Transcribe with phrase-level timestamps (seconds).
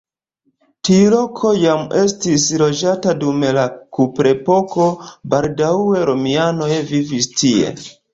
[0.87, 3.65] Tiu loko jam estis loĝata dum la
[3.97, 4.87] kuprepoko,
[5.35, 7.71] baldaŭe romianoj vivis tie.